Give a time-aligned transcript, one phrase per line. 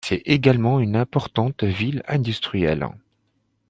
[0.03, 2.87] C'est également une importante ville industrielle.